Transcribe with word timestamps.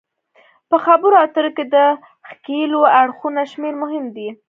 په 0.69 0.77
خبرو 0.85 1.15
اترو 1.25 1.51
کې 1.57 1.63
د 1.75 1.75
ښکیلو 2.27 2.79
اړخونو 3.01 3.41
شمیر 3.51 3.73
مهم 3.83 4.05
دی 4.15 4.27